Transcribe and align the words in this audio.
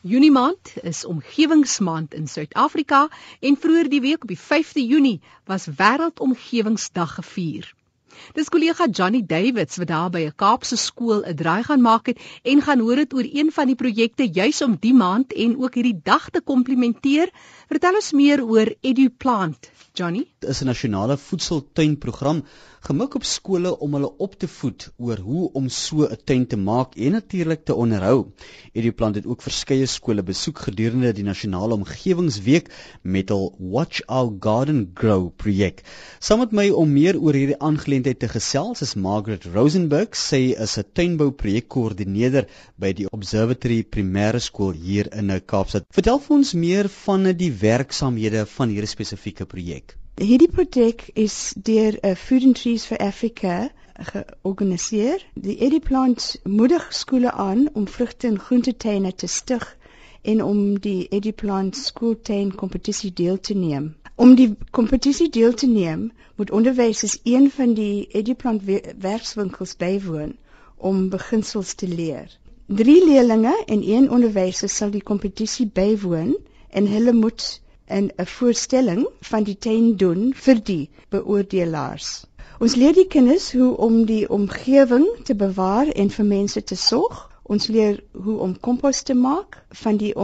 Junie 0.00 0.30
maand 0.30 0.72
is 0.82 1.04
omgewingsmaand 1.04 2.14
in 2.14 2.28
Suid-Afrika 2.28 3.08
en 3.40 3.56
vroeër 3.58 3.88
die 3.90 4.00
week 4.00 4.22
op 4.22 4.28
die 4.28 4.38
5de 4.38 4.84
Junie 4.86 5.20
was 5.44 5.66
wêreldomgewingsdag 5.66 7.14
gevier. 7.14 7.74
Dis 8.34 8.48
kollega 8.48 8.86
Johnny 8.90 9.22
Davids 9.26 9.76
wat 9.76 9.88
daar 9.88 10.10
by 10.10 10.22
'n 10.26 10.36
Kaapse 10.36 10.76
skool 10.76 11.22
'n 11.24 11.36
draai 11.36 11.62
gaan 11.62 11.80
maak 11.80 12.06
het 12.06 12.18
en 12.42 12.62
gaan 12.62 12.80
hoor 12.80 12.96
dit 12.96 13.14
oor 13.14 13.26
een 13.32 13.52
van 13.52 13.66
die 13.66 13.76
projekte 13.76 14.28
juis 14.32 14.62
om 14.62 14.76
die 14.80 14.94
maand 14.94 15.32
en 15.32 15.56
ook 15.56 15.74
hierdie 15.74 16.00
dag 16.02 16.30
te 16.30 16.40
komplementeer. 16.40 17.30
Vertel 17.68 17.94
ons 17.94 18.12
meer 18.12 18.44
oor 18.44 18.74
EduPlant, 18.80 19.70
Johnny. 19.92 20.24
Dit 20.38 20.50
is 20.50 20.62
'n 20.62 20.66
nasionale 20.66 21.16
voedseltuinprogram 21.18 22.44
gemik 22.80 23.14
op 23.14 23.24
skole 23.24 23.78
om 23.78 23.92
hulle 23.92 24.08
op 24.16 24.34
te 24.38 24.48
voed 24.48 24.84
oor 24.96 25.18
hoe 25.18 25.50
om 25.52 25.68
so 25.68 26.06
'n 26.06 26.16
tuin 26.24 26.46
te 26.46 26.56
maak 26.56 26.94
en 26.94 27.12
natuurlik 27.12 27.64
te 27.64 27.74
onderhou. 27.74 28.32
EduPlant 28.72 29.14
het 29.14 29.26
ook 29.26 29.42
verskeie 29.42 29.86
skole 29.86 30.22
besoek 30.22 30.58
gedurende 30.58 31.12
die 31.12 31.24
nasionale 31.24 31.74
omgewingsweek 31.74 32.70
met 33.02 33.28
hul 33.28 33.54
Watch 33.58 34.00
Our 34.06 34.36
Garden 34.40 34.90
Grow 34.94 35.30
projek. 35.36 35.82
Saam 36.18 36.38
met 36.38 36.52
my 36.52 36.70
om 36.70 36.92
meer 36.92 37.20
oor 37.20 37.32
hierdie 37.32 37.58
aangeleentheid 37.58 38.07
te 38.14 38.28
gesels 38.28 38.80
is 38.84 38.94
Margaret 38.94 39.44
Rosenberg. 39.54 40.16
Sy 40.16 40.54
is 40.64 40.78
'n 40.78 40.84
tuinbouprojekkoördineerder 40.98 42.46
by 42.76 42.92
die 42.92 43.06
Observatory 43.10 43.82
Primêre 43.84 44.40
Skool 44.40 44.72
hier 44.72 45.10
in 45.12 45.32
Kaapstad. 45.46 45.84
Vertel 45.90 46.18
vir 46.18 46.36
ons 46.36 46.52
meer 46.54 46.88
van 46.88 47.32
die 47.36 47.52
werksamehede 47.52 48.46
van 48.46 48.68
hierdie 48.68 48.94
spesifieke 48.94 49.46
projek. 49.46 49.96
Hierdie 50.16 50.50
projek 50.50 51.10
is 51.14 51.54
deur 51.54 51.98
uh, 52.02 52.14
Food 52.14 52.44
and 52.44 52.56
Trees 52.56 52.86
for 52.86 52.96
Africa 52.98 53.70
georganiseer. 53.98 55.22
Die 55.34 55.58
EduPlant 55.58 56.36
moedig 56.44 56.88
skole 56.90 57.32
aan 57.32 57.68
om 57.74 57.88
vrugte 57.88 58.26
en 58.26 58.38
groentetuine 58.38 59.14
te 59.14 59.26
stig 59.26 59.76
en 60.22 60.42
om 60.42 60.78
die 60.80 61.08
EduPlant 61.08 61.76
skooltuin 61.76 62.54
kompetisie 62.54 63.12
deel 63.12 63.40
te 63.40 63.54
neem. 63.54 63.94
Om 64.18 64.34
die 64.34 64.56
kompetisie 64.74 65.28
deel 65.30 65.52
te 65.54 65.66
neem, 65.70 66.00
moet 66.36 66.50
onderwysers 66.50 67.18
een 67.22 67.50
van 67.50 67.74
die 67.74 68.08
EduPlant 68.20 68.62
werkswinkels 68.98 69.76
bywoon 69.78 70.32
om 70.76 71.08
beginsels 71.12 71.74
te 71.74 71.88
leer. 71.88 72.26
Drie 72.66 73.04
leerders 73.04 73.62
en 73.66 73.84
een 73.90 74.10
onderwyser 74.10 74.68
sal 74.68 74.90
die 74.90 75.02
kompetisie 75.02 75.68
bywoon 75.78 76.34
en 76.68 76.90
hulle 76.94 77.12
moet 77.12 77.46
in 77.86 78.10
'n 78.16 78.26
voorstelling 78.26 79.06
van 79.30 79.42
die 79.42 79.56
tuin 79.58 79.96
doen 79.96 80.34
vir 80.34 80.64
die 80.72 80.90
beoordelaars. 81.14 82.26
Ons 82.58 82.74
leer 82.74 82.92
die 82.98 83.06
kinders 83.06 83.52
hoe 83.52 83.76
om 83.76 84.04
die 84.04 84.28
omgewing 84.28 85.06
te 85.24 85.34
bewaar 85.34 85.86
en 85.86 86.10
vir 86.10 86.24
mense 86.24 86.64
te 86.64 86.76
sorg. 86.76 87.30
Ons 87.42 87.66
leer 87.66 88.02
hoe 88.12 88.38
om 88.38 88.60
kompos 88.60 89.02
te 89.02 89.14
maak 89.14 89.64
van 89.70 89.96
die 89.96 90.14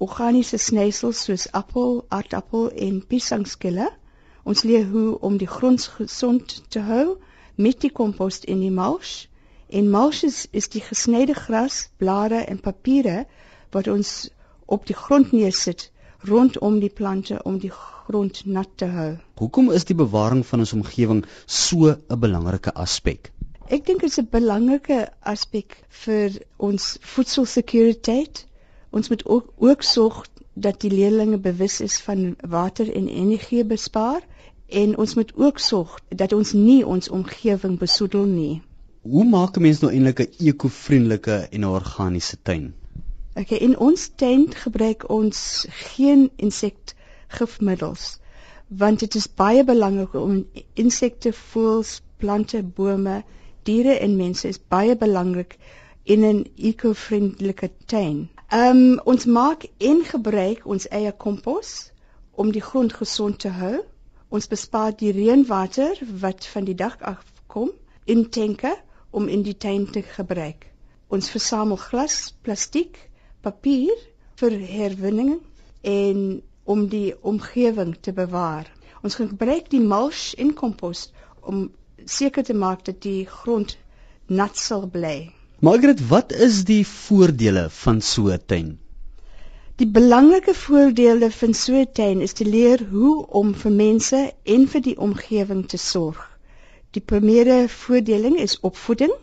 organiese 0.00 0.58
snysels 0.58 1.24
soos 1.26 1.46
appel, 1.52 2.04
aardappel 2.08 2.70
en 2.88 3.00
piesangskille. 3.06 3.88
Ons 4.48 4.64
leer 4.64 4.86
hoe 4.88 5.18
om 5.20 5.36
die 5.36 5.50
grond 5.50 5.84
gesond 5.98 6.56
te 6.72 6.80
hou 6.88 7.18
met 7.60 7.80
die 7.84 7.92
kompos 7.92 8.40
en 8.48 8.62
die 8.64 8.72
mulch. 8.72 9.28
En 9.68 9.90
mulch 9.92 10.22
is, 10.26 10.46
is 10.50 10.70
die 10.72 10.82
gesnyde 10.82 11.36
gras, 11.36 11.88
blare 12.00 12.40
en 12.48 12.60
papiere 12.60 13.24
wat 13.76 13.88
ons 13.92 14.30
op 14.66 14.86
die 14.88 14.96
grond 14.96 15.32
neersit 15.36 15.90
rondom 16.26 16.80
die 16.80 16.92
plante 16.92 17.42
om 17.44 17.58
die 17.60 17.72
grond 17.72 18.42
nat 18.46 18.72
te 18.80 18.88
hou. 18.90 19.10
Hoekom 19.40 19.70
is 19.76 19.86
die 19.88 19.96
bewaring 19.96 20.42
van 20.46 20.64
ons 20.64 20.72
omgewing 20.76 21.24
so 21.46 21.92
'n 21.92 22.20
belangrike 22.24 22.72
aspek? 22.74 23.32
Ek 23.70 23.86
dink 23.86 24.00
dit 24.00 24.10
is 24.10 24.18
'n 24.18 24.28
belangrike 24.30 25.12
aspek 25.22 25.76
vir 26.04 26.40
ons 26.56 26.96
voedselsekuriteit. 27.00 28.46
Ons 28.90 29.08
moet 29.08 29.26
ook 29.26 29.52
ook 29.56 29.82
sorg 29.82 30.26
dat 30.54 30.80
die 30.80 30.90
leerders 30.90 31.40
bewus 31.40 31.80
is 31.80 32.00
van 32.00 32.36
water 32.40 32.94
en 32.94 33.08
energie 33.08 33.64
bespaar 33.64 34.20
en 34.66 34.96
ons 34.98 35.14
moet 35.14 35.32
ook 35.36 35.58
sorg 35.58 35.98
dat 36.08 36.32
ons 36.32 36.52
nie 36.52 36.86
ons 36.86 37.08
omgewing 37.08 37.78
besoedel 37.78 38.24
nie. 38.24 38.62
Hoe 39.02 39.24
maak 39.24 39.56
'n 39.56 39.62
mens 39.62 39.80
nou 39.80 39.92
eintlik 39.92 40.20
'n 40.20 40.46
ekovriendelike 40.46 41.36
en 41.50 41.66
organiese 41.66 42.36
tuin? 42.42 42.74
Okay, 43.34 43.58
in 43.58 43.78
ons 43.78 44.10
tent 44.16 44.54
gebruik 44.54 45.08
ons 45.08 45.66
geen 45.68 46.30
insektgifmiddels 46.36 48.18
want 48.70 49.00
dit 49.00 49.14
is 49.14 49.26
baie 49.34 49.64
belangrik 49.64 50.14
om 50.14 50.46
insekte, 50.74 51.32
voëls, 51.32 52.00
plante, 52.22 52.62
bome, 52.62 53.22
diere 53.66 53.96
en 53.98 54.16
mense 54.16 54.48
is 54.48 54.60
baie 54.74 54.96
belangrik 54.96 55.56
in 56.04 56.24
'n 56.24 56.44
eco-vriendelike 56.56 57.70
tuin. 57.86 58.28
Ehm 58.50 58.76
um, 58.76 59.00
ons 59.04 59.24
maak 59.24 59.64
en 59.78 60.00
gebruik 60.04 60.64
ons 60.66 60.88
eie 60.90 61.12
kompos 61.24 61.92
om 62.34 62.48
die 62.50 62.62
grond 62.68 62.92
gesond 62.92 63.38
te 63.38 63.52
hou. 63.54 63.76
Ons 64.28 64.50
bespaar 64.50 64.96
die 65.02 65.12
reënwater 65.14 66.00
wat 66.24 66.48
van 66.54 66.66
die 66.66 66.74
dak 66.74 66.98
af 67.12 67.22
kom 67.46 67.70
in 68.10 68.26
tanke 68.38 68.74
om 69.10 69.30
in 69.30 69.46
die 69.46 69.54
tuin 69.54 69.86
te 69.94 70.02
gebruik. 70.02 70.66
Ons 71.06 71.30
versamel 71.30 71.78
glas, 71.78 72.34
plastiek 72.42 72.98
papier 73.46 74.02
vir 74.42 74.58
herwinning 74.74 75.36
en 75.86 76.42
om 76.64 76.86
die 76.90 77.14
omgewing 77.22 77.96
te 78.02 78.12
bewaar. 78.12 78.66
Ons 79.06 79.22
gebruik 79.22 79.70
die 79.70 79.86
mulch 79.94 80.32
en 80.34 80.56
kompos 80.58 81.12
om 81.40 81.68
seker 82.04 82.42
te 82.42 82.58
maak 82.66 82.82
dat 82.90 82.98
die 83.06 83.28
grond 83.30 83.78
nat 84.26 84.58
sal 84.58 84.90
bly. 84.90 85.30
Margaret, 85.60 86.00
wat 86.08 86.32
is 86.32 86.64
die 86.64 86.86
voordele 86.86 87.66
van 87.70 88.00
so 88.00 88.32
'n 88.32 88.42
tuin? 88.46 88.78
Die 89.76 89.88
belangrike 89.98 90.54
voordele 90.54 91.30
van 91.30 91.54
so 91.54 91.72
'n 91.80 91.92
tuin 91.92 92.20
is 92.20 92.32
te 92.32 92.44
leer 92.44 92.86
hoe 92.90 93.26
om 93.26 93.54
vir 93.54 93.72
mense 93.72 94.32
en 94.42 94.68
vir 94.68 94.80
die 94.80 94.98
omgewing 94.98 95.68
te 95.68 95.76
sorg. 95.76 96.38
Die 96.90 97.02
primêre 97.12 97.68
voordeling 97.68 98.36
is 98.38 98.60
opvoeding 98.60 99.14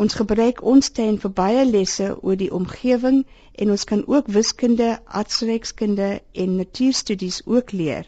Ons 0.00 0.14
gebruik 0.16 0.60
ons 0.72 0.88
tuin 0.96 1.16
vir 1.22 1.32
baie 1.38 1.64
lesse 1.68 2.06
oor 2.24 2.36
die 2.40 2.52
omgewing 2.58 3.18
en 3.62 3.72
ons 3.74 3.82
kan 3.90 4.04
ook 4.08 4.30
wiskunde, 4.36 4.86
aardrykskunde 5.04 6.08
en 6.44 6.54
natuurstudies 6.56 7.42
ook 7.44 7.74
leer. 7.80 8.06